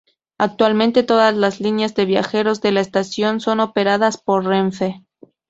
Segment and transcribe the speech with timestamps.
[0.39, 5.03] Actualmente todas las líneas de viajeros de la estación son operadas por Renfe.